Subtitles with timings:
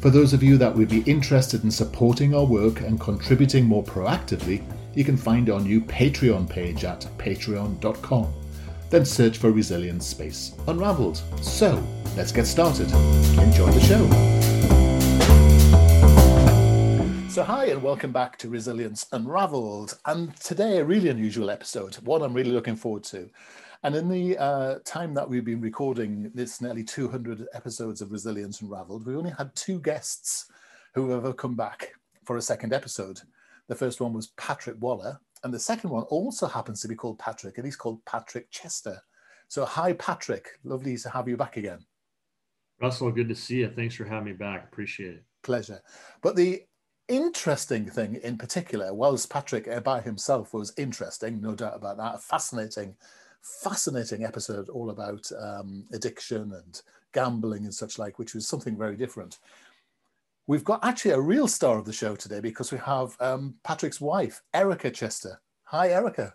[0.00, 3.84] For those of you that would be interested in supporting our work and contributing more
[3.84, 4.64] proactively,
[4.94, 8.32] you can find our new Patreon page at patreon.com.
[8.88, 11.20] Then search for Resilience Space Unraveled.
[11.42, 12.90] So, let's get started.
[13.40, 14.08] Enjoy the show.
[17.28, 19.98] So, hi, and welcome back to Resilience Unraveled.
[20.06, 23.28] And today, a really unusual episode, one I'm really looking forward to.
[23.82, 28.60] And in the uh, time that we've been recording this nearly 200 episodes of Resilience
[28.60, 30.50] Unraveled, we only had two guests
[30.94, 31.92] who have ever come back
[32.24, 33.20] for a second episode.
[33.68, 37.18] The first one was Patrick Waller, and the second one also happens to be called
[37.18, 39.00] Patrick, and he's called Patrick Chester.
[39.48, 40.48] So, hi, Patrick.
[40.62, 41.78] Lovely to have you back again.
[42.82, 43.70] Russell, good to see you.
[43.74, 44.64] Thanks for having me back.
[44.64, 45.24] Appreciate it.
[45.42, 45.80] Pleasure.
[46.22, 46.64] But the
[47.08, 52.94] interesting thing in particular, whilst Patrick by himself was interesting, no doubt about that, fascinating
[53.42, 58.96] fascinating episode all about um, addiction and gambling and such like, which was something very
[58.96, 59.38] different.
[60.46, 64.00] We've got actually a real star of the show today because we have um, Patrick's
[64.00, 65.40] wife, Erica Chester.
[65.64, 66.34] Hi, Erica.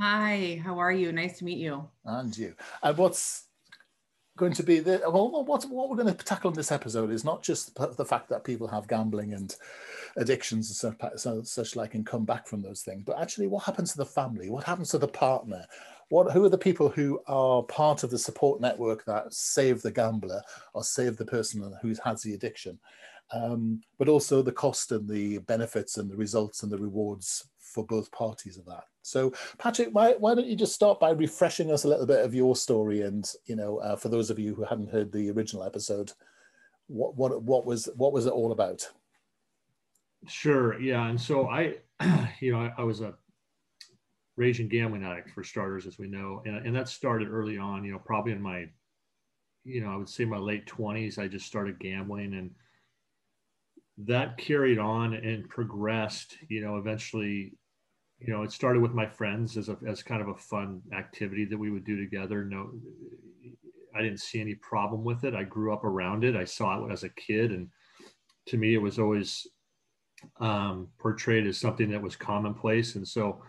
[0.00, 1.12] Hi, how are you?
[1.12, 1.88] Nice to meet you.
[2.04, 2.54] And you.
[2.82, 3.48] And what's
[4.36, 7.24] going to be the well, what, what we're going to tackle in this episode is
[7.24, 9.54] not just the fact that people have gambling and
[10.16, 13.92] addictions and such, such like and come back from those things, but actually what happens
[13.92, 15.64] to the family, what happens to the partner,
[16.08, 19.90] what who are the people who are part of the support network that save the
[19.90, 20.42] gambler
[20.74, 22.78] or save the person who has the addiction?
[23.32, 27.84] Um, but also the cost and the benefits and the results and the rewards for
[27.86, 31.84] both parties of that so patrick why, why don't you just start by refreshing us
[31.84, 34.64] a little bit of your story and you know uh, for those of you who
[34.64, 36.12] hadn't heard the original episode
[36.86, 38.88] what what what was what was it all about
[40.26, 41.74] sure yeah and so i
[42.40, 43.14] you know I, I was a
[44.36, 47.84] raging gambling addict for starters, as we know, and, and that started early on.
[47.84, 48.66] You know, probably in my,
[49.64, 52.50] you know, I would say my late twenties, I just started gambling, and
[53.98, 56.36] that carried on and progressed.
[56.48, 57.54] You know, eventually,
[58.24, 61.44] you know, it started with my friends as a as kind of a fun activity
[61.46, 62.44] that we would do together.
[62.44, 62.70] No,
[63.94, 65.34] I didn't see any problem with it.
[65.34, 66.36] I grew up around it.
[66.36, 67.68] I saw it as a kid, and
[68.46, 69.46] to me, it was always
[70.38, 73.42] um, portrayed as something that was commonplace, and so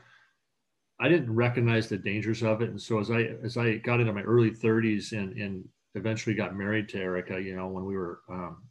[0.99, 2.69] I didn't recognize the dangers of it.
[2.69, 6.55] And so as I as I got into my early 30s and and eventually got
[6.55, 8.63] married to Erica, you know, when we were um,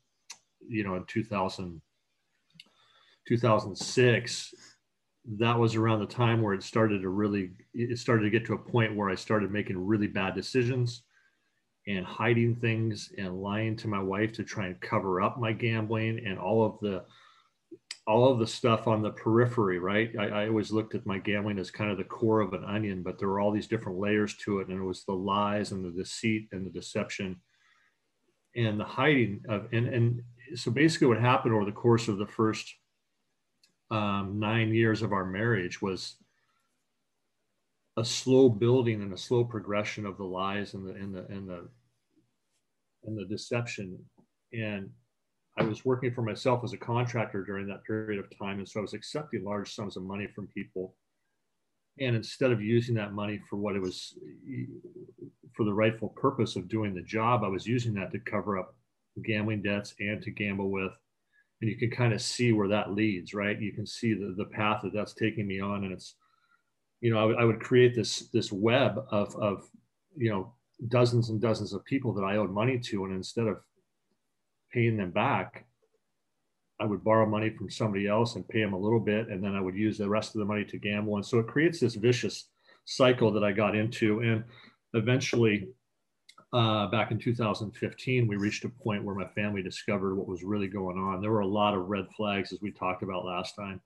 [0.66, 1.80] you know in 2000
[3.28, 4.54] 2006
[5.38, 8.54] that was around the time where it started to really it started to get to
[8.54, 11.02] a point where I started making really bad decisions
[11.86, 16.24] and hiding things and lying to my wife to try and cover up my gambling
[16.26, 17.04] and all of the
[18.06, 20.10] all of the stuff on the periphery, right?
[20.18, 23.04] I, I, always looked at my gambling as kind of the core of an onion,
[23.04, 24.66] but there were all these different layers to it.
[24.66, 27.40] And it was the lies and the deceit and the deception
[28.56, 30.22] and the hiding of, and, and
[30.56, 32.74] so basically what happened over the course of the first
[33.92, 36.16] um, nine years of our marriage was
[37.98, 41.48] a slow building and a slow progression of the lies and the, and the, and
[41.48, 41.68] the,
[43.04, 43.98] and the deception.
[44.54, 44.88] And
[45.58, 48.58] I was working for myself as a contractor during that period of time.
[48.58, 50.94] And so I was accepting large sums of money from people.
[52.00, 54.14] And instead of using that money for what it was
[55.54, 58.74] for the rightful purpose of doing the job, I was using that to cover up
[59.22, 60.92] gambling debts and to gamble with.
[61.62, 63.58] And you can kind of see where that leads, right?
[63.58, 65.84] You can see the, the path that that's taking me on.
[65.84, 66.16] And it's,
[67.00, 69.70] you know, I, w- I would create this, this web of, of,
[70.16, 70.52] you know,
[70.88, 73.04] dozens and dozens of people that I owed money to.
[73.04, 73.58] And instead of
[74.72, 75.64] paying them back,
[76.80, 79.54] I would borrow money from somebody else and pay them a little bit, and then
[79.54, 81.14] I would use the rest of the money to gamble.
[81.14, 82.48] And so it creates this vicious
[82.86, 84.18] cycle that I got into.
[84.18, 84.42] And
[84.94, 85.68] eventually,
[86.52, 90.68] uh, back in 2015, we reached a point where my family discovered what was really
[90.68, 91.20] going on.
[91.20, 93.80] There were a lot of red flags, as we talked about last time.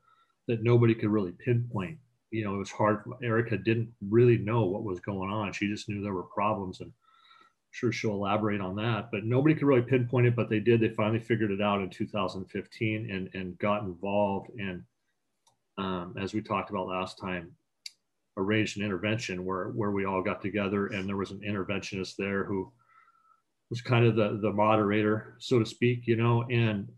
[0.48, 1.98] that nobody could really pinpoint.
[2.30, 3.02] You know, it was hard.
[3.22, 5.52] Erica didn't really know what was going on.
[5.52, 6.94] She just knew there were problems, and I'm
[7.70, 9.10] sure she'll elaborate on that.
[9.12, 10.36] But nobody could really pinpoint it.
[10.36, 10.80] But they did.
[10.80, 14.50] They finally figured it out in 2015 and and got involved.
[14.58, 14.84] And
[15.78, 17.52] um, as we talked about last time,
[18.36, 22.44] arranged an intervention where where we all got together, and there was an interventionist there
[22.44, 22.70] who
[23.70, 26.06] was kind of the the moderator, so to speak.
[26.06, 26.88] You know, and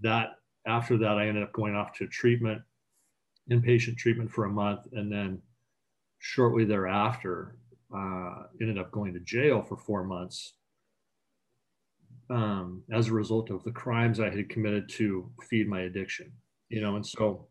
[0.00, 2.62] that after that, I ended up going off to treatment,
[3.50, 5.42] inpatient treatment for a month, and then
[6.18, 7.56] shortly thereafter,
[7.94, 10.54] uh, ended up going to jail for four months
[12.30, 16.32] um, as a result of the crimes I had committed to feed my addiction.
[16.70, 17.48] You know, and so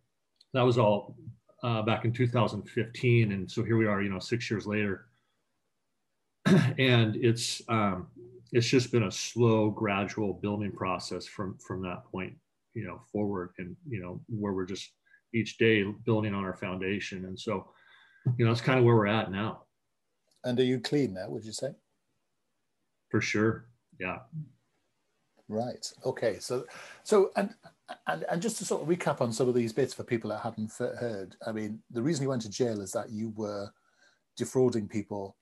[0.53, 1.15] that was all
[1.63, 5.07] uh, back in 2015, and so here we are, you know, six years later,
[6.45, 8.07] and it's um,
[8.51, 12.35] it's just been a slow, gradual building process from from that point
[12.73, 14.91] you know forward and you know where we're just
[15.33, 17.25] each day building on our foundation.
[17.25, 17.69] And so
[18.37, 19.63] you know that's kind of where we're at now.
[20.43, 21.69] And are you clean now would you say?
[23.09, 23.65] For sure
[23.99, 24.19] yeah.
[25.49, 26.65] Right okay so
[27.03, 27.53] so and
[28.07, 30.39] and, and just to sort of recap on some of these bits for people that
[30.39, 33.67] hadn't heard i mean the reason you went to jail is that you were
[34.37, 35.35] defrauding people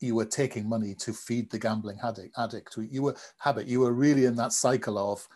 [0.00, 3.92] you were taking money to feed the gambling addict addict you were habit you were
[3.92, 5.26] really in that cycle of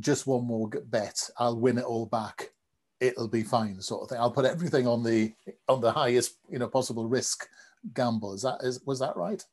[0.00, 2.52] just one more bet, I'll win it all back.
[3.00, 4.18] It'll be fine, sort of thing.
[4.18, 5.32] I'll put everything on the
[5.68, 7.46] on the highest you know possible risk
[7.92, 8.34] gamble.
[8.34, 9.44] Is that is was that right?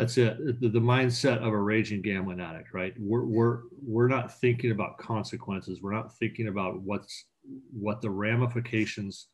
[0.00, 0.60] That's it.
[0.60, 2.94] The, the mindset of a raging gambling addict, right?
[2.98, 5.80] We're we're we're not thinking about consequences.
[5.82, 7.26] We're not thinking about what's
[7.72, 9.28] what the ramifications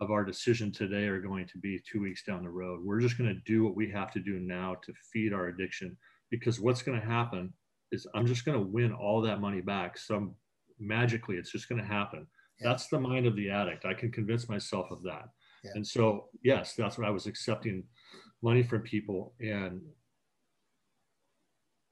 [0.00, 2.80] of our decision today are going to be two weeks down the road.
[2.82, 5.96] We're just going to do what we have to do now to feed our addiction
[6.30, 7.52] because what's going to happen
[7.92, 9.96] is I'm just going to win all that money back.
[9.96, 10.34] Some
[10.80, 12.26] magically, it's just going to happen.
[12.60, 12.70] Yeah.
[12.70, 13.84] That's the mind of the addict.
[13.84, 15.28] I can convince myself of that.
[15.62, 15.70] Yeah.
[15.74, 17.84] And so, yes, that's what I was accepting
[18.44, 19.80] money from people and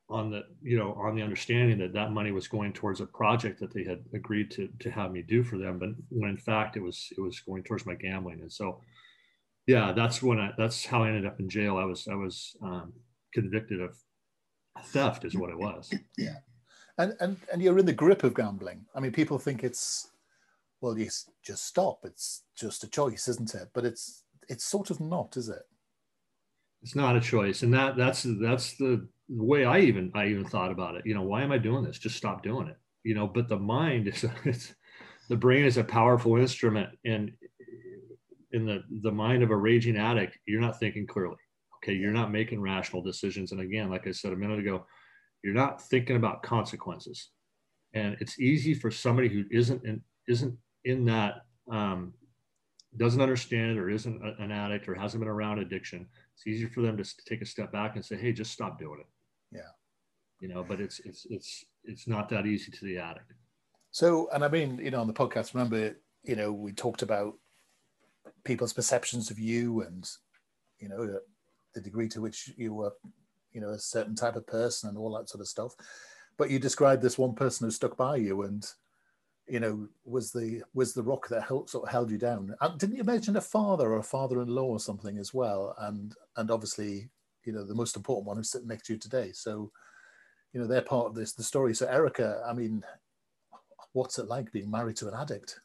[0.08, 3.58] on the you know on the understanding that that money was going towards a project
[3.58, 6.76] that they had agreed to to have me do for them but when in fact
[6.76, 8.78] it was it was going towards my gambling and so
[9.66, 12.54] yeah that's when i that's how i ended up in jail i was i was
[12.62, 12.92] um,
[13.32, 13.96] convicted of
[14.80, 15.92] theft is what it was.
[16.16, 16.36] Yeah.
[16.98, 18.84] And, and, and you're in the grip of gambling.
[18.94, 20.10] I mean, people think it's,
[20.80, 21.08] well, you
[21.44, 22.00] just stop.
[22.04, 23.68] It's just a choice, isn't it?
[23.72, 25.62] But it's, it's sort of not, is it?
[26.82, 27.62] It's not a choice.
[27.62, 31.06] And that, that's, that's the, the way I even, I even thought about it.
[31.06, 31.98] You know, why am I doing this?
[31.98, 32.76] Just stop doing it.
[33.04, 34.74] You know, but the mind is, it's,
[35.28, 37.32] the brain is a powerful instrument and
[38.52, 41.36] in the, the mind of a raging addict, you're not thinking clearly
[41.82, 43.50] Okay, you're not making rational decisions.
[43.50, 44.86] And again, like I said a minute ago,
[45.42, 47.30] you're not thinking about consequences.
[47.94, 52.14] And it's easy for somebody who isn't in, isn't in that um,
[52.96, 56.06] doesn't understand or isn't an addict or hasn't been around addiction.
[56.34, 59.00] It's easier for them to take a step back and say, "Hey, just stop doing
[59.00, 59.06] it."
[59.56, 59.70] Yeah,
[60.40, 63.32] you know, but it's it's it's it's not that easy to the addict.
[63.90, 67.34] So, and I mean, you know, on the podcast, remember, you know, we talked about
[68.44, 70.08] people's perceptions of you and
[70.78, 71.18] you know
[71.74, 72.92] the degree to which you were,
[73.52, 75.74] you know, a certain type of person and all that sort of stuff.
[76.38, 78.66] But you described this one person who stuck by you and,
[79.48, 82.54] you know, was the was the rock that helped sort of held you down.
[82.60, 85.74] And didn't you mention a father or a father-in-law or something as well?
[85.78, 87.10] And and obviously,
[87.44, 89.32] you know, the most important one who's sitting next to you today.
[89.32, 89.70] So,
[90.52, 91.74] you know, they're part of this the story.
[91.74, 92.84] So Erica, I mean,
[93.92, 95.58] what's it like being married to an addict?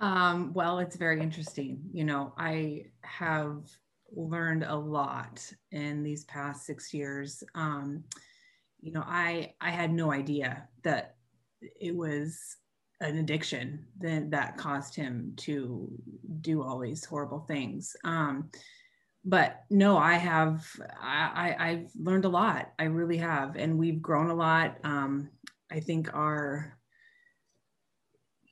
[0.00, 1.80] Um, well, it's very interesting.
[1.92, 3.62] You know, I have
[4.12, 5.40] learned a lot
[5.72, 7.42] in these past six years.
[7.54, 8.04] Um,
[8.80, 11.13] you know, I I had no idea that
[11.80, 12.56] it was
[13.00, 15.90] an addiction that that caused him to
[16.40, 17.96] do all these horrible things.
[18.04, 18.50] Um,
[19.24, 20.66] but no, I have
[21.00, 22.72] I, I have learned a lot.
[22.78, 24.78] I really have, and we've grown a lot.
[24.84, 25.30] Um,
[25.70, 26.78] I think our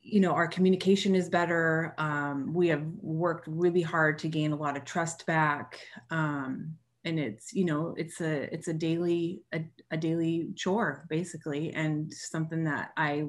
[0.01, 4.55] you know our communication is better um, we have worked really hard to gain a
[4.55, 5.79] lot of trust back
[6.09, 11.73] um, and it's you know it's a it's a daily a, a, daily chore basically
[11.73, 13.25] and something that i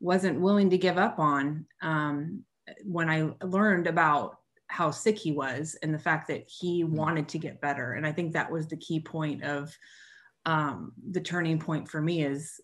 [0.00, 2.42] wasn't willing to give up on um,
[2.84, 6.90] when i learned about how sick he was and the fact that he mm.
[6.90, 9.76] wanted to get better and i think that was the key point of
[10.46, 12.60] um, the turning point for me is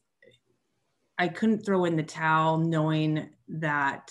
[1.19, 4.11] I couldn't throw in the towel knowing that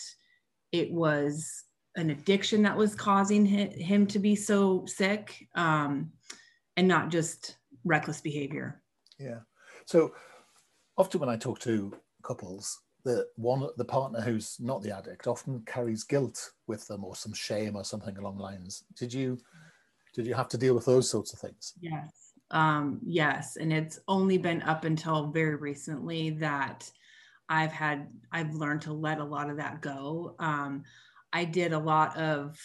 [0.71, 1.64] it was
[1.95, 6.11] an addiction that was causing him to be so sick um,
[6.77, 8.81] and not just reckless behavior.
[9.17, 9.39] Yeah.
[9.85, 10.13] So
[10.97, 15.61] often when I talk to couples the one the partner who's not the addict often
[15.67, 18.83] carries guilt with them or some shame or something along lines.
[18.97, 19.37] Did you
[20.13, 21.73] did you have to deal with those sorts of things?
[21.79, 22.33] Yes.
[22.51, 23.57] Um, yes.
[23.57, 26.89] And it's only been up until very recently that
[27.47, 30.35] I've had I've learned to let a lot of that go.
[30.39, 30.83] Um,
[31.35, 32.57] I did a lot of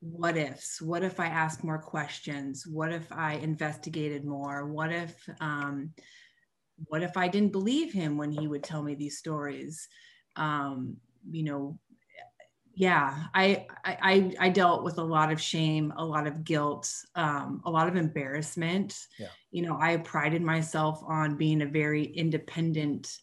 [0.00, 0.80] what ifs.
[0.80, 2.66] What if I asked more questions?
[2.66, 4.64] What if I investigated more?
[4.64, 5.92] What if um,
[6.86, 9.86] what if I didn't believe him when he would tell me these stories?
[10.34, 10.96] Um,
[11.30, 11.78] you know,
[12.72, 17.60] yeah, I, I I dealt with a lot of shame, a lot of guilt, um,
[17.66, 18.96] a lot of embarrassment.
[19.18, 19.26] Yeah.
[19.50, 23.18] You know, I prided myself on being a very independent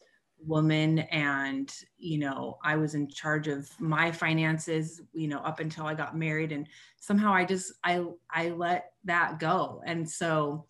[0.47, 5.85] woman and you know i was in charge of my finances you know up until
[5.85, 6.67] i got married and
[6.99, 9.81] somehow i just i i let that go.
[9.85, 10.65] And so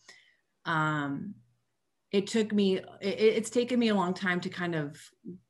[0.66, 1.36] um
[2.12, 5.00] it took me it, it's taken me a long time to kind of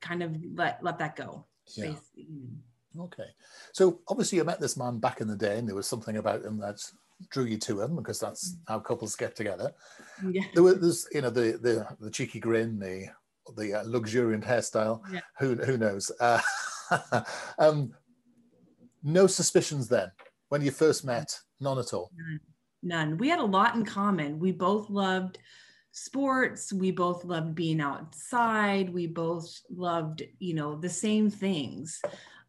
[0.02, 1.94] kind of let let that go yeah.
[3.00, 3.30] okay.
[3.74, 6.44] So obviously you met this man back in the day and there was something about
[6.44, 6.80] him that
[7.30, 8.58] drew you to him because that's mm.
[8.68, 9.74] how couples get together.
[10.30, 10.44] Yeah.
[10.54, 13.08] There was you know the the the cheeky grin the
[13.56, 15.02] the uh, luxuriant hairstyle.
[15.12, 15.22] Yeah.
[15.40, 16.12] who who knows?
[16.20, 16.42] Uh,
[17.60, 17.94] um
[19.04, 20.12] no suspicions then
[20.50, 21.40] when you first met?
[21.60, 22.12] None at all?
[22.16, 22.40] None.
[22.84, 23.18] none.
[23.18, 24.40] We had a lot in common.
[24.40, 25.38] We both loved
[25.92, 26.74] sports.
[26.74, 28.94] We both loved being outside.
[28.94, 32.02] We both loved you know the same things.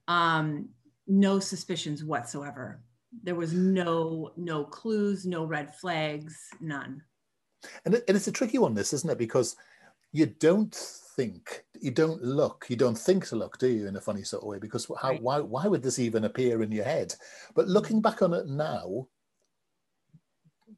[0.09, 0.71] Um
[1.07, 2.81] no suspicions whatsoever.
[3.23, 7.03] There was no no clues no red flags none.
[7.85, 9.19] And, it, and it's a tricky one this isn't it?
[9.19, 9.57] Because
[10.17, 14.01] you don't think you don't look you don't think to look do you in a
[14.01, 15.23] funny sort of way because how right.
[15.23, 17.15] why, why would this even appear in your head
[17.55, 19.07] but looking back on it now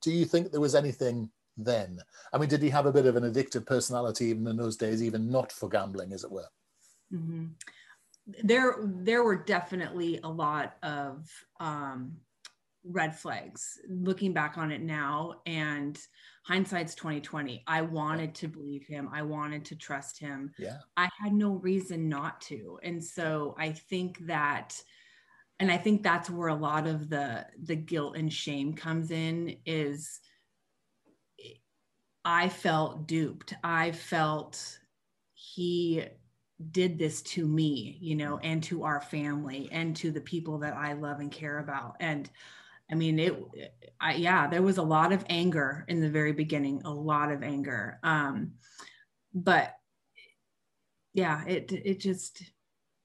[0.00, 2.00] do you think there was anything then?
[2.32, 5.02] I mean, did he have a bit of an addictive personality even in those days,
[5.02, 6.48] even not for gambling, as it were?
[7.12, 7.46] Mm-hmm.
[8.44, 11.28] There, there were definitely a lot of
[11.60, 12.12] um,
[12.84, 13.78] red flags.
[13.88, 15.98] Looking back on it now, and
[16.48, 17.62] hindsight's twenty twenty.
[17.66, 19.10] I wanted to believe him.
[19.12, 20.50] I wanted to trust him.
[20.58, 20.78] Yeah.
[20.96, 24.80] I had no reason not to, and so I think that
[25.60, 29.56] and i think that's where a lot of the the guilt and shame comes in
[29.66, 30.20] is
[32.28, 33.54] I felt duped.
[33.64, 34.78] I felt
[35.32, 36.04] he
[36.72, 40.74] did this to me, you know, and to our family and to the people that
[40.74, 41.96] I love and care about.
[42.00, 42.28] And
[42.90, 43.36] I mean, it,
[44.00, 47.42] I, yeah, there was a lot of anger in the very beginning, a lot of
[47.42, 47.98] anger.
[48.02, 48.52] Um,
[49.34, 49.74] but
[51.12, 52.42] yeah, it, it just,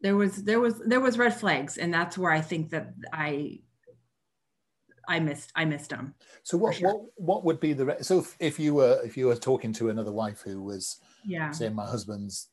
[0.01, 1.77] there was, there was, there was red flags.
[1.77, 3.59] And that's where I think that I
[5.07, 6.13] I missed I missed them.
[6.43, 6.89] So what sure.
[6.89, 9.89] what what would be the so if, if you were if you were talking to
[9.89, 12.49] another wife who was yeah saying my husband's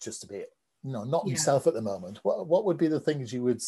[0.00, 0.50] just a bit
[0.82, 1.32] no, not yeah.
[1.32, 3.60] himself at the moment what what would be the things you would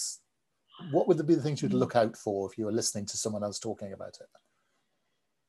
[0.90, 3.44] what would be the things you'd look out for if you were listening to someone
[3.44, 4.28] else talking about it?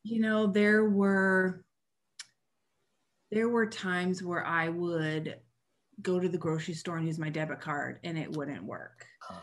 [0.04, 1.64] You know there were
[3.32, 5.40] there were times where I would
[6.02, 9.06] go to the grocery store and use my debit card and it wouldn't work.
[9.30, 9.40] Uh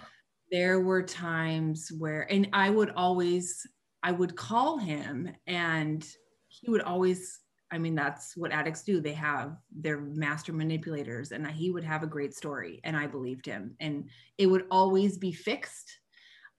[0.50, 3.66] there were times where and i would always
[4.02, 6.06] i would call him and
[6.48, 7.40] he would always
[7.70, 12.02] i mean that's what addicts do they have their master manipulators and he would have
[12.02, 14.08] a great story and i believed him and
[14.38, 15.98] it would always be fixed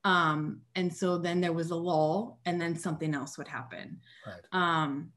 [0.03, 4.41] um and so then there was a lull and then something else would happen right.
[4.51, 5.11] um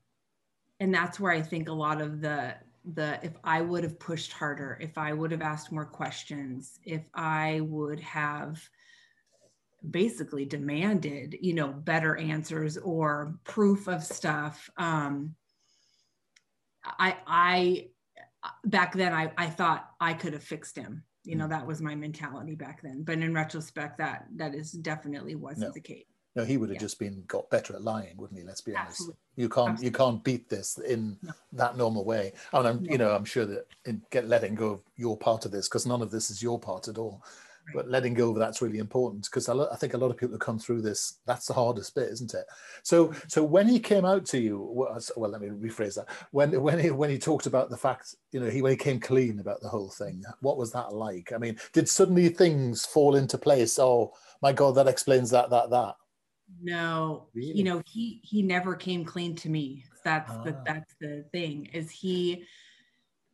[0.80, 2.54] and that's where i think a lot of the
[2.92, 7.02] the if I would have pushed harder, if I would have asked more questions, if
[7.14, 8.60] I would have
[9.90, 14.70] basically demanded, you know, better answers or proof of stuff.
[14.76, 15.34] Um,
[16.84, 17.88] I, I,
[18.64, 21.02] back then I, I thought I could have fixed him.
[21.24, 21.52] You know, hmm.
[21.52, 23.02] that was my mentality back then.
[23.02, 25.72] But in retrospect, that that is definitely wasn't no.
[25.72, 26.04] the case.
[26.36, 26.80] No, he would have yeah.
[26.80, 28.44] just been got better at lying, wouldn't he?
[28.44, 28.90] Let's be honest.
[28.90, 29.16] Absolutely.
[29.36, 29.86] You can't Absolutely.
[29.86, 31.32] you can't beat this in no.
[31.52, 32.32] that normal way.
[32.52, 32.90] And I'm no.
[32.90, 35.86] you know I'm sure that in get letting go of your part of this because
[35.86, 37.22] none of this is your part at all.
[37.72, 40.34] But letting go of that's really important because I, I, think a lot of people
[40.34, 42.44] who come through this that's the hardest bit, isn't it?
[42.82, 46.08] So so when he came out to you, well, well let me rephrase that.
[46.30, 49.00] When when he when he talked about the fact, you know, he when he came
[49.00, 51.32] clean about the whole thing, what was that like?
[51.32, 53.78] I mean, did suddenly things fall into place?
[53.78, 55.94] Oh my God, that explains that that that
[56.62, 57.52] no really?
[57.52, 60.42] you know he he never came clean to me that's ah.
[60.42, 62.44] the that's the thing is he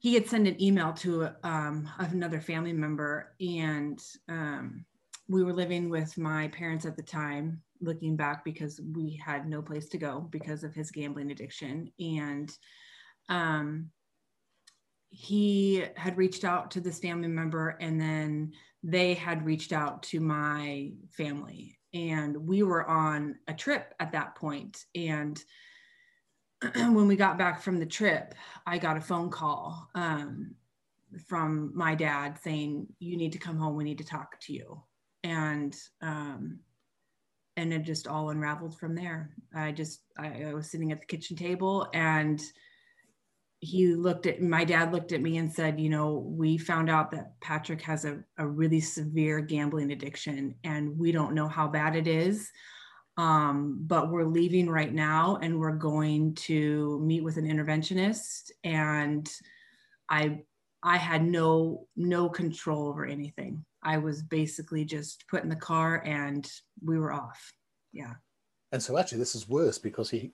[0.01, 4.85] he had sent an email to um, another family member and um,
[5.29, 9.61] we were living with my parents at the time looking back because we had no
[9.63, 11.93] place to go because of his gambling addiction.
[12.01, 12.51] And
[13.29, 13.91] um,
[15.11, 18.53] he had reached out to this family member and then
[18.83, 21.79] they had reached out to my family.
[21.93, 25.43] And we were on a trip at that point and
[26.75, 28.35] when we got back from the trip
[28.67, 30.55] i got a phone call um,
[31.27, 33.77] from my dad saying you need to come home.
[33.77, 34.83] We need to talk to you.
[35.25, 36.61] And um,
[37.57, 39.35] and it just all unraveled from there.
[39.55, 42.41] I just I, I was sitting at the kitchen table and
[43.63, 47.11] he looked at my dad looked at me and said you know we found out
[47.11, 51.95] that patrick has a, a really severe gambling addiction and we don't know how bad
[51.95, 52.51] it is
[53.21, 59.31] um, but we're leaving right now and we're going to meet with an interventionist and
[60.09, 60.41] i
[60.83, 63.63] i had no no control over anything.
[63.83, 66.51] I was basically just put in the car and
[66.83, 67.53] we were off.
[67.93, 68.15] Yeah.
[68.73, 70.33] And so actually this is worse because he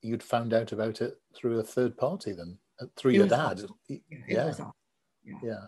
[0.00, 3.60] you'd found out about it through a third party then uh, through it your dad.
[3.88, 4.54] yeah yeah.
[5.24, 5.34] yeah.
[5.42, 5.64] yeah.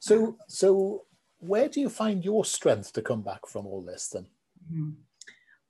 [0.00, 1.04] So so
[1.38, 4.26] where do you find your strength to come back from all this then?
[4.72, 4.90] Mm-hmm.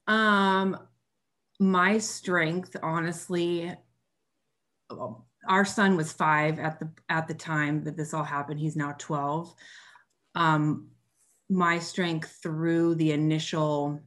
[0.08, 0.76] Um
[1.60, 3.72] my strength honestly
[5.48, 8.94] our son was five at the at the time that this all happened he's now
[8.98, 9.54] 12
[10.34, 10.88] um
[11.50, 14.00] my strength through the initial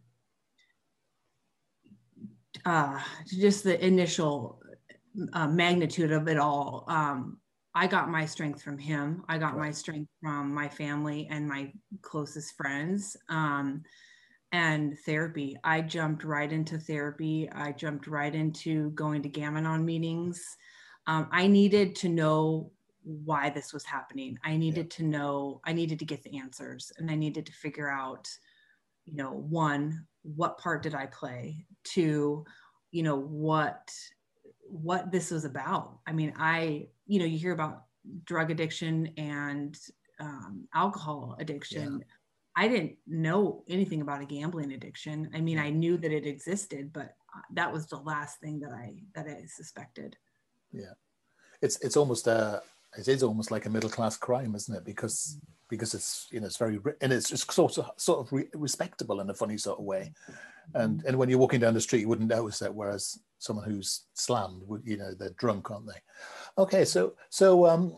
[2.66, 4.62] uh, just the initial
[5.34, 6.86] uh, magnitude of it all.
[6.88, 7.38] Um,
[7.74, 9.24] I got my strength from him.
[9.30, 13.16] I got my strength from my family and my closest friends.
[13.30, 13.84] Um,
[14.52, 15.58] and therapy.
[15.64, 17.50] I jumped right into therapy.
[17.52, 20.58] I jumped right into going to Gam-Anon meetings.
[21.08, 22.72] Um, I needed to know
[23.04, 24.38] why this was happening.
[24.44, 24.98] I needed yeah.
[24.98, 28.30] to know, I needed to get the answers and I needed to figure out,
[29.06, 31.66] you know, one, what part did I play?
[31.84, 32.46] Two,
[32.92, 33.92] you know, what
[34.68, 35.98] what this was about.
[36.08, 37.84] I mean, I, you know, you hear about
[38.24, 39.78] drug addiction and
[40.20, 42.00] um, alcohol addiction.
[42.00, 42.06] Yeah.
[42.56, 45.30] I didn't know anything about a gambling addiction.
[45.34, 48.72] I mean, I knew that it existed, but uh, that was the last thing that
[48.72, 50.18] I that I suspected.
[50.72, 50.94] Yeah,
[51.62, 52.62] it's it's almost a
[52.98, 54.84] it is almost like a middle class crime, isn't it?
[54.84, 58.50] Because because it's you know it's very and it's just sort of sort of re-
[58.54, 60.12] respectable in a funny sort of way,
[60.74, 62.76] and and when you're walking down the street, you wouldn't notice that.
[62.76, 66.02] Whereas someone who's slammed would you know they're drunk, aren't they?
[66.58, 67.98] Okay, so so um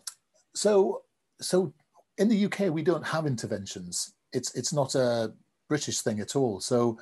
[0.53, 1.01] so
[1.41, 1.73] so
[2.19, 4.13] in the UK we don't have interventions.
[4.33, 5.33] It's it's not a
[5.69, 6.59] British thing at all.
[6.59, 6.97] So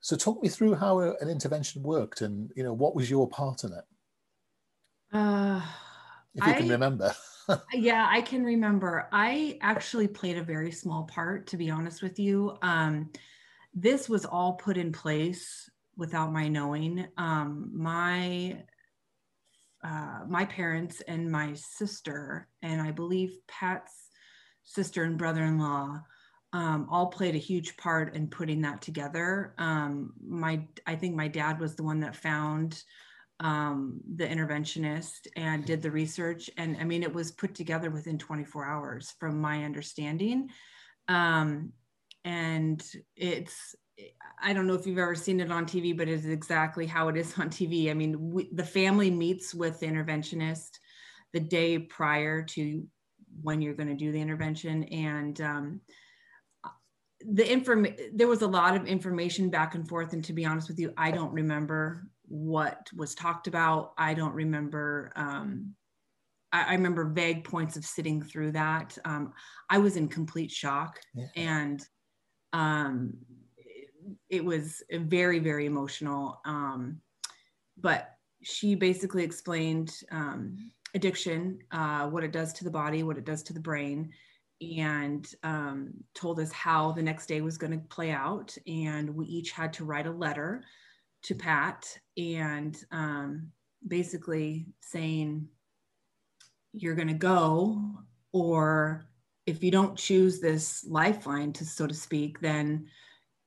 [0.00, 3.64] so talk me through how an intervention worked and you know what was your part
[3.64, 3.84] in it.
[5.12, 5.62] Uh,
[6.34, 7.14] if you I, can remember.
[7.72, 9.08] yeah, I can remember.
[9.12, 12.56] I actually played a very small part, to be honest with you.
[12.62, 13.10] Um,
[13.72, 17.06] this was all put in place without my knowing.
[17.16, 18.62] Um, my
[19.84, 23.92] uh, my parents and my sister, and I believe Pat's
[24.62, 26.00] sister and brother-in-law,
[26.54, 29.54] um, all played a huge part in putting that together.
[29.58, 32.80] Um, my, I think my dad was the one that found
[33.40, 36.48] um, the interventionist and did the research.
[36.56, 40.48] And I mean, it was put together within 24 hours, from my understanding.
[41.08, 41.72] Um,
[42.24, 42.80] and
[43.16, 43.74] it's,
[44.40, 47.16] I don't know if you've ever seen it on TV, but it's exactly how it
[47.16, 47.90] is on TV.
[47.90, 50.78] I mean, we, the family meets with the interventionist
[51.32, 52.86] the day prior to
[53.42, 54.84] when you're going to do the intervention.
[54.84, 55.80] And um,
[57.32, 60.12] the inform there was a lot of information back and forth.
[60.12, 63.92] And to be honest with you, I don't remember what was talked about.
[63.96, 65.12] I don't remember.
[65.16, 65.74] Um,
[66.52, 68.96] I, I, remember vague points of sitting through that.
[69.04, 69.32] Um,
[69.70, 71.26] I was in complete shock, yeah.
[71.36, 71.86] and
[72.52, 73.14] um,
[73.56, 73.88] it,
[74.28, 76.40] it, was very, very emotional.
[76.44, 77.00] Um,
[77.78, 78.10] but
[78.42, 80.56] she basically explained um,
[80.94, 84.12] addiction, uh, what it does to the body, what it does to the brain,
[84.80, 88.56] and um, told us how the next day was going to play out.
[88.66, 90.62] And we each had to write a letter
[91.24, 93.50] to Pat and um,
[93.86, 95.48] basically saying,
[96.72, 97.80] you're going to go,
[98.32, 99.06] or
[99.46, 102.86] if you don't choose this lifeline, to so to speak, then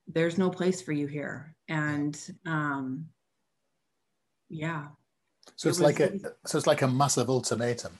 [0.07, 1.55] there's no place for you here.
[1.67, 3.07] And um,
[4.49, 4.87] yeah.
[5.55, 6.11] So it's it like a
[6.45, 7.97] so it's like a massive ultimatum.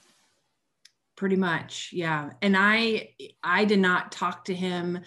[1.18, 2.30] Pretty much, yeah.
[2.42, 3.08] And I
[3.42, 5.00] I did not talk to him.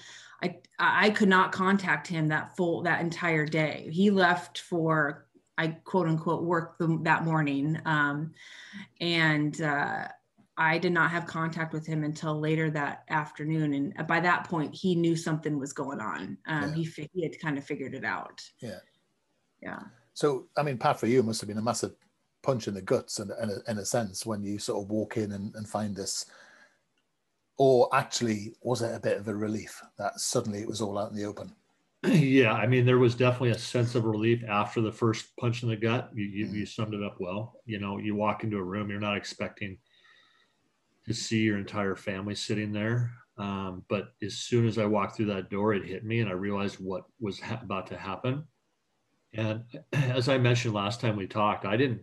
[0.43, 3.88] I I could not contact him that full that entire day.
[3.89, 5.26] He left for
[5.58, 8.34] I quote unquote work the, that morning, um,
[9.00, 10.10] and uh,
[10.58, 13.74] I did not have contact with him until later that afternoon.
[13.74, 16.38] And by that point, he knew something was going on.
[16.45, 16.84] Um, yeah.
[16.84, 18.41] he he had kind of figured it out.
[18.60, 18.80] Yeah,
[19.63, 19.80] yeah.
[20.13, 21.93] So I mean, Pat, for you, must have been a massive
[22.43, 25.17] punch in the guts in, in, a, in a sense when you sort of walk
[25.17, 26.25] in and, and find this.
[27.58, 31.12] Or actually was it a bit of a relief that suddenly it was all out
[31.12, 31.54] in the open?
[32.08, 35.69] Yeah i mean there was definitely a sense of relief after the first punch in
[35.69, 36.10] the gut.
[36.13, 36.54] You, you, mm.
[36.54, 37.62] you summed it up well.
[37.65, 39.77] You know you walk into a room you're not expecting
[41.06, 43.12] to see your entire family sitting there.
[43.38, 46.34] Um, but as soon as i walked through that door it hit me and i
[46.34, 48.45] realized what was ha- about to happen.
[49.34, 52.01] And as i mentioned last time we talked i didn't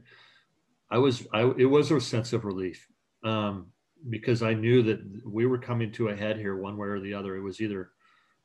[0.91, 2.87] i was i it was a sense of relief
[3.25, 3.67] um,
[4.09, 7.15] because i knew that we were coming to a head here one way or the
[7.15, 7.91] other it was either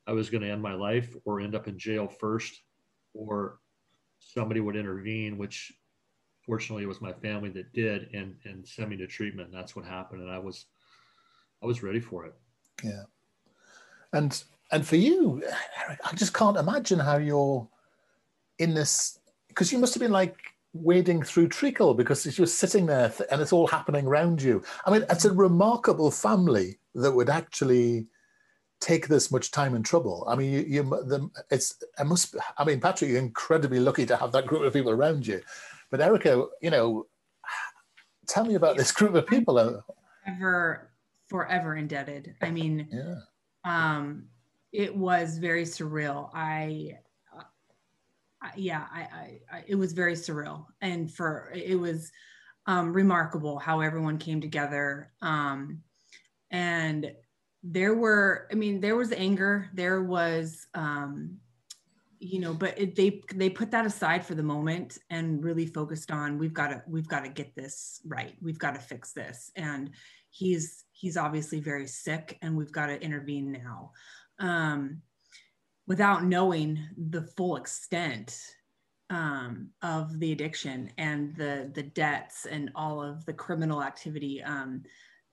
[0.06, 2.62] I was going to end my life or end up in jail first,
[3.14, 3.60] or
[4.20, 5.72] somebody would intervene, which
[6.46, 9.52] fortunately it was my family that did and and send me to treatment.
[9.52, 10.22] That's what happened.
[10.22, 10.66] And I was
[11.62, 12.34] I was ready for it.
[12.84, 13.04] Yeah.
[14.12, 15.42] And and for you,
[15.86, 17.68] Eric, I just can't imagine how you're
[18.60, 20.38] in this because you must have been like
[20.74, 24.64] wading through treacle because you're sitting there and it's all happening around you.
[24.86, 28.08] I mean, it's a remarkable family that would actually
[28.80, 30.26] take this much time and trouble.
[30.28, 32.36] I mean, you, you the, it's it must.
[32.58, 35.42] I mean, Patrick, you're incredibly lucky to have that group of people around you.
[35.90, 37.06] But Erica, you know,
[38.28, 39.84] tell me about this group of people.
[40.28, 40.90] Ever,
[41.28, 42.36] forever indebted.
[42.42, 43.16] I mean, yeah.
[43.64, 44.26] um,
[44.72, 46.30] it was very surreal.
[46.34, 46.98] I,
[48.56, 52.12] yeah, I, I, I, it was very surreal, and for it was
[52.66, 55.12] um, remarkable how everyone came together.
[55.22, 55.82] Um,
[56.52, 57.12] and
[57.66, 61.40] there were i mean there was anger there was um
[62.24, 66.10] you know but it, they they put that aside for the moment and really focused
[66.10, 68.36] on we've got to we've got to get this right.
[68.42, 69.52] We've got to fix this.
[69.58, 69.92] And
[70.30, 73.92] he's he's obviously very sick and we've got to intervene now.
[74.40, 75.02] Um
[75.88, 78.56] without knowing the full extent
[79.10, 84.42] um, of the addiction and the the debts and all of the criminal activity.
[84.42, 84.84] Um,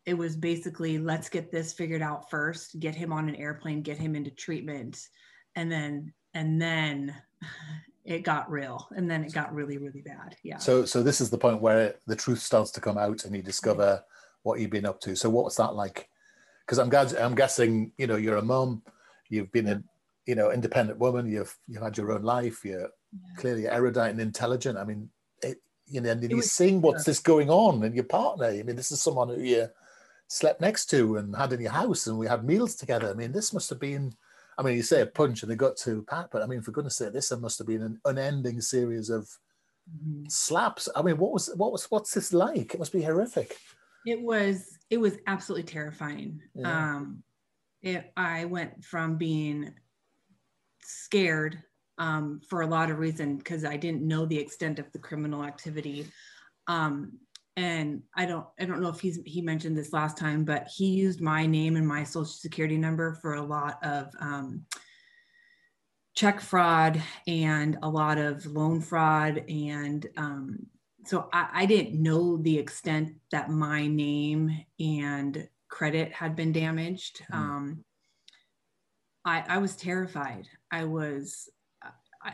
[0.07, 3.99] it was basically let's get this figured out first get him on an airplane get
[3.99, 5.09] him into treatment.
[5.57, 7.15] And then and then
[8.05, 10.37] it got real and then it got really really bad.
[10.43, 10.59] Yeah.
[10.59, 13.43] So so this is the point where the truth starts to come out and you
[13.43, 14.03] discover
[14.43, 15.15] what you've been up to.
[15.15, 16.09] So what's that like?
[16.67, 18.83] Because i'm i'm guessing you know you're a mom
[19.29, 19.83] you've been a
[20.27, 23.37] you know independent woman you've you've had your own life you're yeah.
[23.37, 25.09] clearly erudite and intelligent i mean
[25.43, 28.77] it, you know and you're seeing what's this going on in your partner i mean
[28.77, 29.69] this is someone who you
[30.31, 33.11] slept next to and had in your house and we had meals together.
[33.11, 34.15] I mean, this must have been,
[34.57, 36.71] I mean, you say a punch and they got to Pat, but I mean, for
[36.71, 39.29] goodness sake, this must have been an unending series of
[39.93, 40.27] mm-hmm.
[40.29, 40.89] slaps.
[40.95, 42.75] I mean, what was, what was, what's this like?
[42.75, 43.57] It must be horrific.
[44.07, 46.41] It was, it was absolutely terrifying.
[46.55, 46.95] Yeah.
[46.95, 47.25] Um,
[47.83, 49.75] it, I went from being
[50.83, 51.62] scared
[51.99, 55.45] um, for a lot of reasons because I didn't know the extent of the criminal
[55.45, 56.07] activity.
[56.66, 57.12] Um,
[57.57, 60.87] and I don't I don't know if he's he mentioned this last time, but he
[60.87, 64.64] used my name and my social security number for a lot of um,
[66.14, 70.59] check fraud and a lot of loan fraud and um,
[71.07, 77.23] so I, I, didn't know the extent that my name and credit had been damaged.
[77.33, 77.37] Mm.
[77.37, 77.85] Um,
[79.31, 80.49] I, I was terrified.
[80.73, 81.49] I was,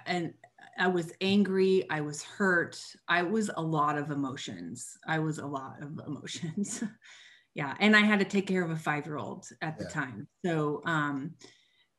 [0.06, 0.32] and
[0.78, 1.84] I was angry.
[1.90, 2.80] I was hurt.
[3.06, 4.96] I was a lot of emotions.
[5.06, 6.82] I was a lot of emotions.
[7.54, 7.74] yeah.
[7.80, 10.26] And I had to take care of a five year old at the time.
[10.44, 11.34] So, um,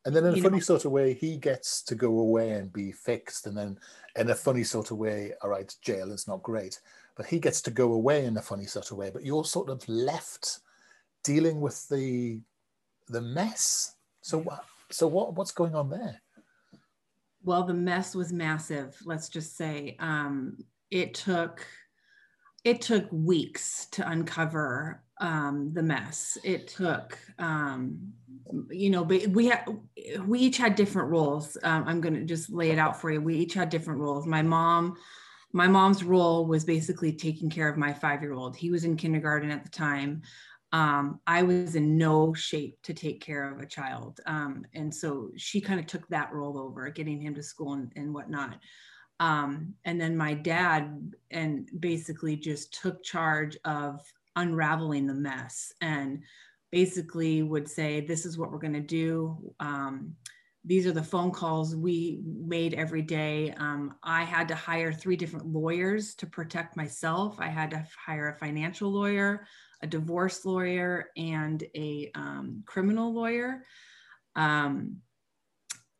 [0.05, 2.73] and then in a funny know, sort of way, he gets to go away and
[2.73, 3.45] be fixed.
[3.45, 3.77] And then
[4.15, 6.79] in a funny sort of way, all right, jail is not great,
[7.15, 9.11] but he gets to go away in a funny sort of way.
[9.13, 10.59] But you're sort of left
[11.23, 12.39] dealing with the
[13.09, 13.93] the mess.
[14.21, 14.43] So,
[14.91, 16.21] so what what's going on there?
[17.47, 18.97] well, the mess was massive.
[19.05, 20.57] Let's just say um,
[20.91, 21.65] it took
[22.65, 26.37] it took weeks to uncover um, the mess.
[26.43, 28.11] It took, um,
[28.69, 29.65] you know, but we had
[30.25, 31.57] we each had different roles.
[31.63, 33.21] Um, I'm going to just lay it out for you.
[33.21, 34.27] We each had different roles.
[34.27, 34.97] My mom,
[35.53, 38.57] my mom's role was basically taking care of my five year old.
[38.57, 40.23] He was in kindergarten at the time
[40.73, 44.19] um, I was in no shape to take care of a child.
[44.25, 47.91] Um, and so she kind of took that role over, getting him to school and,
[47.95, 48.57] and whatnot.
[49.19, 54.01] Um, and then my dad and basically just took charge of
[54.35, 56.21] unraveling the mess and
[56.71, 59.53] basically would say, this is what we're going to do.
[59.59, 60.15] Um,
[60.67, 63.53] these are the phone calls we made every day.
[63.57, 67.37] Um, I had to hire three different lawyers to protect myself.
[67.39, 69.47] I had to hire a financial lawyer,
[69.81, 73.63] a divorce lawyer and a um, criminal lawyer.
[74.35, 74.97] Um,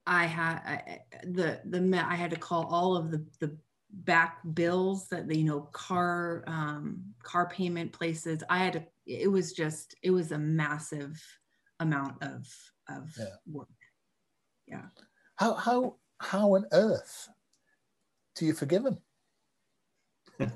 [0.06, 3.58] I had I, the the I had to call all of the the
[3.90, 9.54] back bills that you know car um, car payment places i had to it was
[9.54, 11.22] just it was a massive
[11.80, 12.46] amount of
[12.90, 13.26] of yeah.
[13.50, 13.70] work
[14.68, 14.86] yeah.
[15.36, 17.30] How how how on earth
[18.36, 18.98] do you forgive him?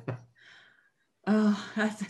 [1.27, 2.03] Oh that's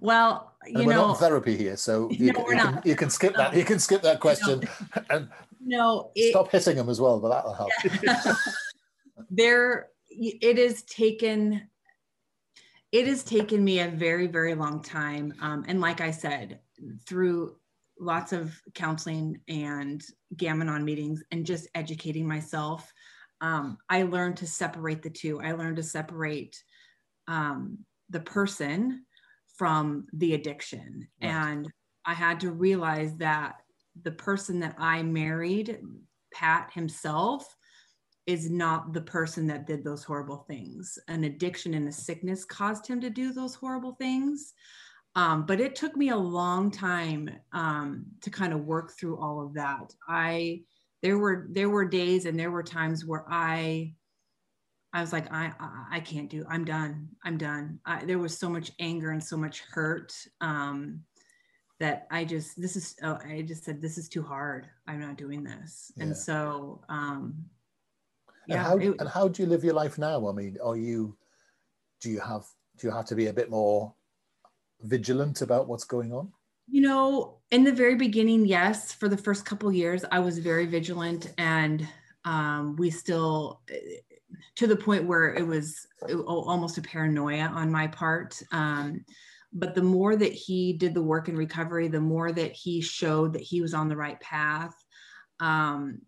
[0.00, 2.82] well you and we're know not in therapy here so you, no, can, you, can,
[2.84, 5.02] you, can, skip that you can skip that question no.
[5.10, 5.28] and
[5.60, 7.70] no it, stop hitting him as well but that'll help.
[9.30, 11.62] There it has taken
[12.92, 16.60] it has taken me a very very long time um, and like i said
[17.06, 17.56] through
[17.98, 20.02] lots of counseling and
[20.36, 22.92] Gam-Anon meetings and just educating myself
[23.40, 26.62] um, i learned to separate the two i learned to separate
[27.28, 27.78] um,
[28.10, 29.04] the person
[29.56, 31.30] from the addiction right.
[31.30, 31.68] and
[32.04, 33.56] i had to realize that
[34.02, 35.78] the person that i married
[36.32, 37.56] pat himself
[38.26, 40.98] is not the person that did those horrible things.
[41.08, 44.54] An addiction and a sickness caused him to do those horrible things.
[45.16, 49.44] Um, but it took me a long time um, to kind of work through all
[49.44, 49.94] of that.
[50.08, 50.62] I
[51.02, 53.94] there were there were days and there were times where I
[54.92, 57.78] I was like I I, I can't do I'm done I'm done.
[57.86, 61.00] I, there was so much anger and so much hurt um,
[61.78, 64.66] that I just this is oh, I just said this is too hard.
[64.88, 65.92] I'm not doing this.
[65.96, 66.04] Yeah.
[66.04, 67.44] And so um,
[68.48, 70.28] and how it, and how do you live your life now?
[70.28, 71.16] I mean, are you
[72.00, 72.46] do you have
[72.78, 73.94] do you have to be a bit more
[74.84, 76.32] vigilant about what's going on?
[76.68, 78.92] You know, in the very beginning, yes.
[78.92, 81.86] For the first couple years, I was very vigilant, and
[82.24, 83.60] um, we still,
[84.56, 85.86] to the point where it was
[86.26, 88.40] almost a paranoia on my part.
[88.50, 89.04] Um,
[89.52, 93.34] but the more that he did the work in recovery, the more that he showed
[93.34, 94.74] that he was on the right path.
[95.38, 96.00] Um,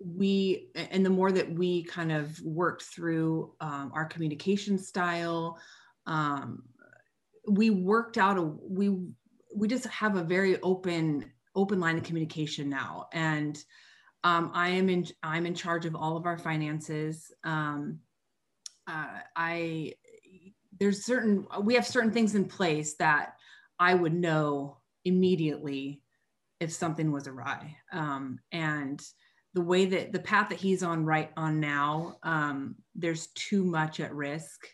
[0.00, 5.58] we and the more that we kind of worked through um, our communication style
[6.06, 6.62] um,
[7.48, 8.96] we worked out a we
[9.54, 13.06] we just have a very open open line of communication now.
[13.12, 13.56] And
[14.24, 17.32] um, i am in i'm in charge of all of our finances.
[17.44, 18.00] Um,
[18.86, 19.94] uh, i
[20.78, 23.34] there's certain we have certain things in place that
[23.78, 26.02] i would know immediately
[26.60, 27.76] if something was awry.
[27.92, 29.00] Um, and
[29.54, 34.00] the way that the path that he's on right on now, um, there's too much
[34.00, 34.66] at risk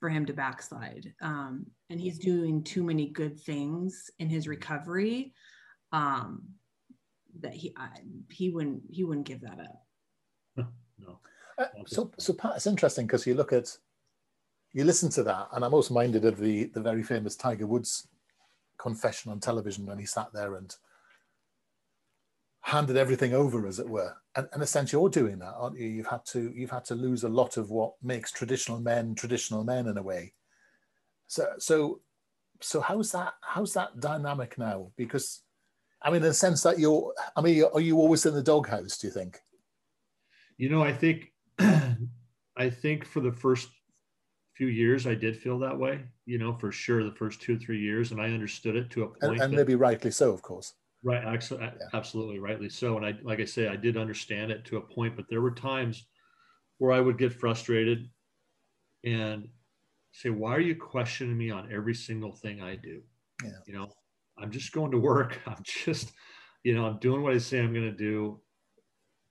[0.00, 1.12] for him to backslide.
[1.20, 5.32] Um, and he's doing too many good things in his recovery
[5.92, 6.42] um,
[7.40, 7.88] that he I,
[8.30, 9.84] he wouldn't he wouldn't give that up.
[10.98, 11.20] No.
[11.58, 13.76] Uh, so so Pat, it's interesting because you look at
[14.72, 18.08] you listen to that, and I'm also minded of the the very famous Tiger Woods
[18.78, 20.74] confession on television when he sat there and
[22.68, 24.14] handed everything over, as it were.
[24.36, 25.88] And, and essentially, you're doing that, aren't you?
[25.88, 29.64] You've had to you've had to lose a lot of what makes traditional men traditional
[29.64, 30.34] men in a way.
[31.26, 32.00] So so
[32.60, 34.92] so how's that how's that dynamic now?
[34.96, 35.42] Because
[36.02, 38.98] I mean, in the sense that you're, I mean, are you always in the doghouse?
[38.98, 39.38] Do you think?
[40.56, 43.68] You know, I think, I think for the first
[44.54, 46.00] few years, I did feel that way.
[46.26, 49.04] You know, for sure, the first two or three years, and I understood it to
[49.04, 49.22] a point.
[49.22, 50.74] And, and maybe rightly so, of course.
[51.08, 51.88] Right, actually, yeah.
[51.94, 52.98] absolutely, rightly so.
[52.98, 55.50] And I, like I say, I did understand it to a point, but there were
[55.50, 56.04] times
[56.76, 58.10] where I would get frustrated
[59.04, 59.48] and
[60.12, 63.00] say, "Why are you questioning me on every single thing I do?"
[63.42, 63.50] Yeah.
[63.66, 63.88] You know,
[64.36, 65.40] I'm just going to work.
[65.46, 66.12] I'm just,
[66.62, 68.42] you know, I'm doing what I say I'm going to do.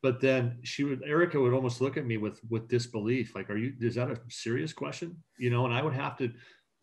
[0.02, 3.58] But then she would, Erica would almost look at me with with disbelief, like, "Are
[3.58, 3.74] you?
[3.82, 6.34] Is that a serious question?" You know, and I would have to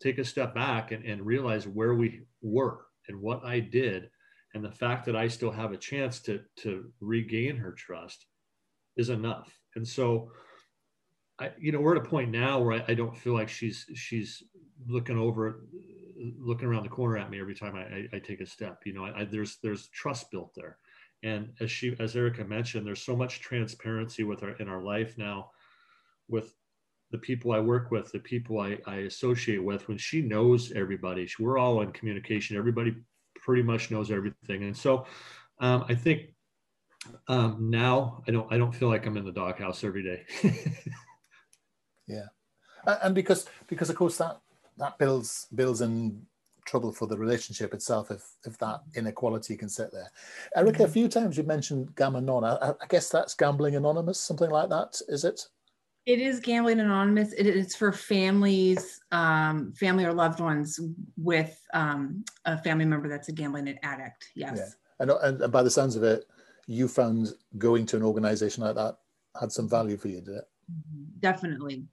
[0.01, 4.09] take a step back and, and realize where we were and what I did
[4.55, 8.25] and the fact that I still have a chance to to regain her trust
[8.97, 9.53] is enough.
[9.75, 10.31] And so,
[11.37, 13.85] I you know we're at a point now where I, I don't feel like she's
[13.93, 14.41] she's
[14.87, 15.67] looking over
[16.39, 18.81] looking around the corner at me every time I, I, I take a step.
[18.85, 20.77] You know, I, there's there's trust built there,
[21.21, 25.17] and as she as Erica mentioned, there's so much transparency with our in our life
[25.17, 25.51] now,
[26.29, 26.55] with
[27.11, 29.87] the people I work with, the people I, I associate with.
[29.89, 32.55] When she knows everybody, we're all in communication.
[32.57, 32.95] Everybody
[33.45, 34.63] pretty much knows everything.
[34.63, 35.05] And so
[35.59, 36.33] um, I think
[37.27, 40.25] um, now I don't I don't feel like I'm in the doghouse every day.
[42.07, 42.25] yeah,
[42.87, 44.39] and because because of course that
[44.77, 46.25] that builds builds in
[46.65, 50.11] trouble for the relationship itself if if that inequality can sit there.
[50.55, 50.93] Erica, a mm-hmm.
[50.93, 52.43] few times you mentioned Gam-Anon.
[52.43, 55.47] I, I guess that's gambling anonymous, something like that, is it?
[56.05, 57.33] It is gambling anonymous.
[57.33, 60.79] It is for families, um, family or loved ones
[61.17, 64.29] with um, a family member that's a gambling addict.
[64.35, 64.57] Yes.
[64.57, 64.69] Yeah.
[64.99, 66.25] And, and by the sounds of it,
[66.67, 68.97] you found going to an organization like that
[69.39, 70.47] had some value for you, did it?
[70.71, 71.19] Mm-hmm.
[71.19, 71.85] Definitely.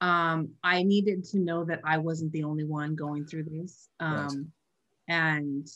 [0.00, 3.88] um, I needed to know that I wasn't the only one going through this.
[4.00, 4.52] Um,
[5.08, 5.16] right.
[5.16, 5.68] And,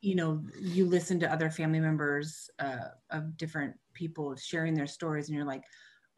[0.00, 5.28] you know, you listen to other family members uh, of different people sharing their stories,
[5.28, 5.64] and you're like,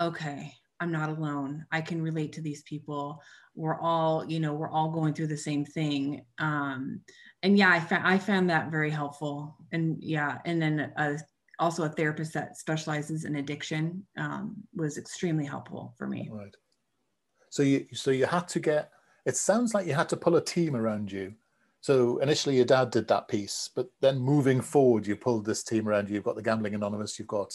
[0.01, 1.65] okay, I'm not alone.
[1.73, 3.23] I can relate to these people.
[3.55, 6.23] We're all, you know, we're all going through the same thing.
[6.39, 7.01] Um,
[7.43, 9.57] and yeah, I found I found that very helpful.
[9.73, 11.17] And yeah, and then uh,
[11.59, 16.29] also a therapist that specializes in addiction um, was extremely helpful for me.
[16.31, 16.55] Right.
[17.49, 18.91] So you so you had to get.
[19.25, 21.35] It sounds like you had to pull a team around you.
[21.81, 25.89] So initially, your dad did that piece, but then moving forward, you pulled this team
[25.89, 26.17] around you.
[26.17, 27.19] You've got the Gambling Anonymous.
[27.19, 27.55] You've got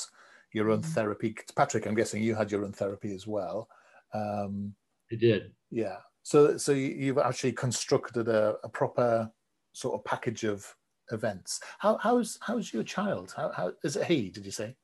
[0.54, 0.92] your own mm-hmm.
[0.92, 1.36] therapy.
[1.56, 3.68] Patrick, I'm guessing you had your own therapy as well.
[4.14, 4.74] Um,
[5.12, 5.52] I did.
[5.70, 5.98] Yeah.
[6.24, 9.32] So so you, have actually constructed a, a, proper
[9.74, 10.66] sort of package of
[11.12, 11.60] events.
[11.80, 13.34] How how's how's your child?
[13.36, 14.30] How, how is it he?
[14.30, 14.76] Did you say?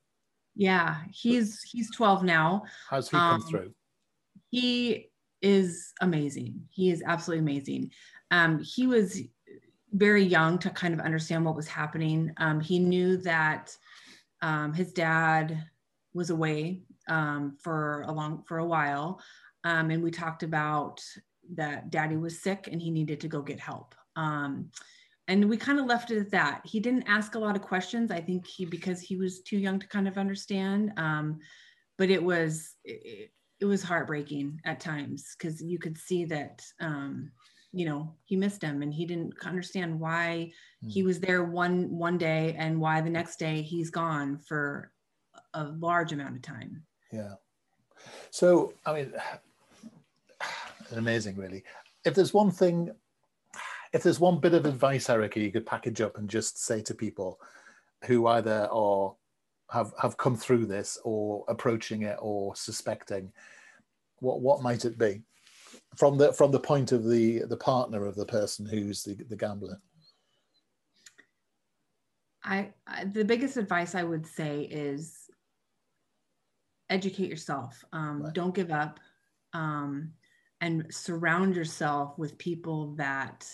[0.55, 2.63] Yeah, he's he's 12 now.
[2.89, 3.73] How's he come um, through?
[4.49, 6.61] He is amazing.
[6.71, 7.91] He is absolutely amazing.
[8.31, 9.21] Um, he was
[9.93, 12.31] very young to kind of understand what was happening.
[12.37, 13.75] Um, he knew that
[14.41, 15.65] um, his dad
[16.13, 19.21] was away um, for a long for a while,
[19.63, 21.01] um, and we talked about
[21.55, 23.95] that daddy was sick and he needed to go get help.
[24.15, 24.69] Um,
[25.29, 26.61] and we kind of left it at that.
[26.65, 28.11] He didn't ask a lot of questions.
[28.11, 30.93] I think he because he was too young to kind of understand.
[30.97, 31.39] Um,
[31.97, 37.31] but it was it, it was heartbreaking at times because you could see that um,
[37.73, 40.51] you know he missed him and he didn't understand why
[40.83, 40.91] mm.
[40.91, 44.91] he was there one one day and why the next day he's gone for
[45.53, 46.83] a large amount of time.
[47.11, 47.33] Yeah.
[48.29, 49.13] So i mean
[50.95, 51.63] amazing really.
[52.05, 52.91] If there's one thing
[53.93, 56.93] if there's one bit of advice erica you could package up and just say to
[56.93, 57.39] people
[58.05, 59.15] who either are
[59.71, 63.31] have have come through this or approaching it or suspecting
[64.19, 65.21] what what might it be
[65.95, 69.35] from the from the point of the the partner of the person who's the, the
[69.35, 69.79] gambler?
[72.43, 75.27] I, I the biggest advice i would say is
[76.89, 77.83] educate yourself.
[77.93, 78.33] Um, right.
[78.33, 78.99] don't give up
[79.53, 80.11] um,
[80.61, 83.45] and surround yourself with people that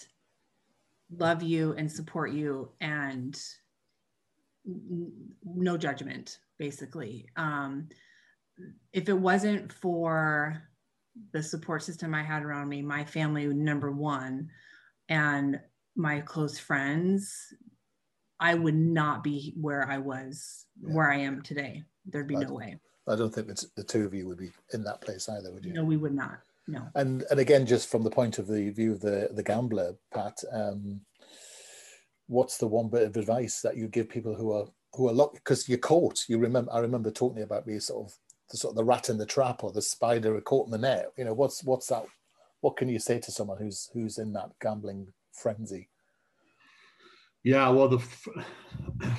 [1.15, 3.39] love you and support you and
[5.43, 7.27] no judgment basically.
[7.35, 7.89] Um,
[8.93, 10.61] if it wasn't for
[11.31, 14.49] the support system I had around me, my family, number one,
[15.09, 15.59] and
[15.95, 17.53] my close friends,
[18.39, 20.93] I would not be where I was, yeah.
[20.93, 21.83] where I am today.
[22.05, 22.77] There'd be I no way.
[23.07, 25.73] I don't think the two of you would be in that place either, would you?
[25.73, 26.39] No, we would not.
[26.67, 26.87] No.
[26.95, 30.41] And and again, just from the point of the view of the the gambler, Pat,
[30.51, 31.01] um,
[32.27, 35.35] what's the one bit of advice that you give people who are who are locked
[35.35, 36.23] because you're caught?
[36.27, 36.71] You remember?
[36.71, 38.17] I remember talking about me sort of
[38.53, 41.11] the sort of the rat in the trap or the spider caught in the net.
[41.17, 42.05] You know, what's what's that?
[42.61, 45.89] What can you say to someone who's who's in that gambling frenzy?
[47.43, 47.99] Yeah, well, the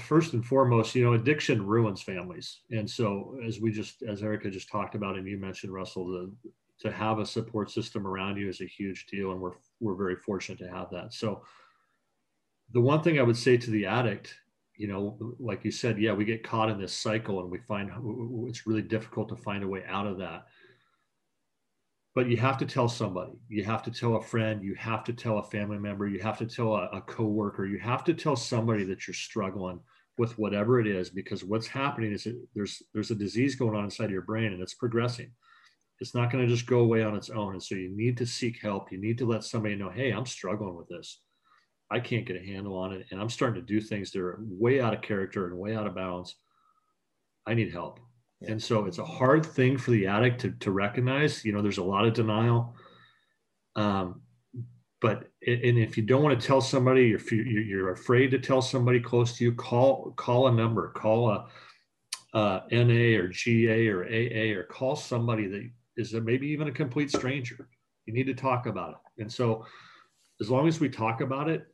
[0.06, 4.50] first and foremost, you know, addiction ruins families, and so as we just as Erica
[4.50, 6.32] just talked about, and you mentioned Russell, the
[6.78, 10.16] to have a support system around you is a huge deal, and we're we're very
[10.16, 11.12] fortunate to have that.
[11.12, 11.42] So,
[12.72, 14.38] the one thing I would say to the addict
[14.76, 17.90] you know, like you said, yeah, we get caught in this cycle and we find
[18.48, 20.46] it's really difficult to find a way out of that.
[22.14, 25.12] But you have to tell somebody, you have to tell a friend, you have to
[25.12, 28.36] tell a family member, you have to tell a, a coworker, you have to tell
[28.36, 29.80] somebody that you're struggling
[30.16, 34.10] with whatever it is, because what's happening is there's there's a disease going on inside
[34.10, 35.32] your brain and it's progressing.
[36.00, 37.52] It's not going to just go away on its own.
[37.52, 38.90] And so you need to seek help.
[38.90, 41.20] You need to let somebody know, hey, I'm struggling with this
[41.90, 43.06] I can't get a handle on it.
[43.10, 45.86] And I'm starting to do things that are way out of character and way out
[45.86, 46.36] of bounds.
[47.46, 48.00] I need help.
[48.40, 48.52] Yeah.
[48.52, 51.44] And so it's a hard thing for the addict to, to recognize.
[51.44, 52.74] You know, there's a lot of denial.
[53.76, 54.22] Um,
[55.04, 59.00] but and if you don't want to tell somebody, if you're afraid to tell somebody
[59.00, 61.46] close to you, call call a number, call a,
[62.32, 65.68] a NA or GA or AA, or call somebody that
[65.98, 67.68] is a, maybe even a complete stranger.
[68.06, 69.22] You need to talk about it.
[69.22, 69.66] And so,
[70.40, 71.66] as long as we talk about it,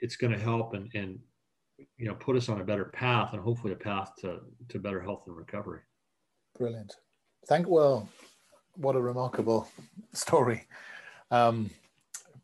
[0.00, 1.18] it's going to help and, and
[1.96, 5.00] you know put us on a better path and hopefully a path to, to better
[5.00, 5.80] health and recovery.
[6.56, 6.94] Brilliant.
[7.48, 8.08] Thank well
[8.78, 9.68] what a remarkable
[10.12, 10.66] story.
[11.30, 11.70] Um,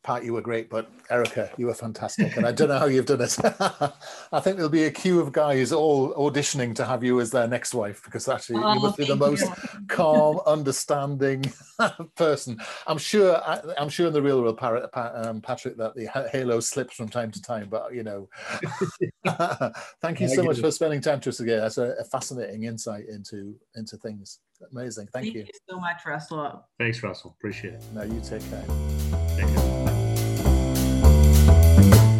[0.05, 2.37] Pat, you were great, but Erica, you were fantastic.
[2.37, 3.37] And I don't know how you've done it.
[4.33, 7.49] I think there'll be a queue of guys all auditioning to have you as their
[7.49, 9.81] next wife because actually oh, you must be the most you.
[9.89, 11.51] calm, understanding
[12.17, 12.61] person.
[12.87, 13.41] I'm sure,
[13.79, 14.61] I'm sure in the real world,
[14.95, 18.29] um, Patrick, that the halo slips from time to time, but you know,
[20.03, 21.61] thank you so much for spending time to us again.
[21.61, 24.41] That's a, a fascinating insight into, into things.
[24.73, 25.09] Amazing.
[25.13, 25.43] Thank, thank you.
[25.43, 26.67] you so much, Russell.
[26.79, 27.35] Thanks, Russell.
[27.39, 27.85] Appreciate it.
[27.93, 28.65] No, you take care.
[29.37, 29.95] Take care.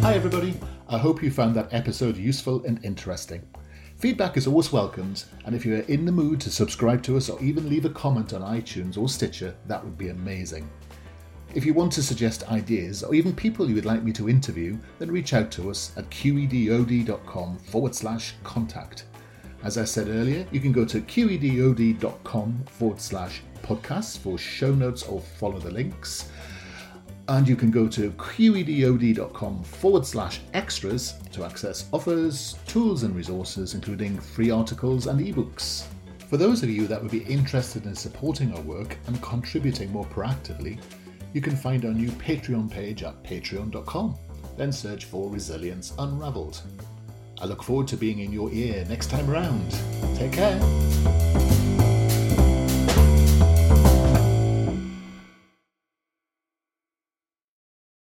[0.01, 0.55] Hi, everybody.
[0.87, 3.47] I hope you found that episode useful and interesting.
[3.97, 7.29] Feedback is always welcomed, and if you are in the mood to subscribe to us
[7.29, 10.69] or even leave a comment on iTunes or Stitcher, that would be amazing.
[11.55, 14.77] If you want to suggest ideas or even people you would like me to interview,
[14.99, 19.05] then reach out to us at qedod.com forward slash contact.
[19.65, 25.01] As I said earlier, you can go to qedod.com forward slash podcasts for show notes
[25.01, 26.29] or follow the links.
[27.27, 33.73] And you can go to qedod.com forward slash extras to access offers, tools, and resources,
[33.73, 35.85] including free articles and ebooks.
[36.29, 40.05] For those of you that would be interested in supporting our work and contributing more
[40.05, 40.79] proactively,
[41.33, 44.15] you can find our new Patreon page at patreon.com.
[44.57, 46.61] Then search for Resilience Unraveled.
[47.41, 49.71] I look forward to being in your ear next time around.
[50.15, 51.34] Take care.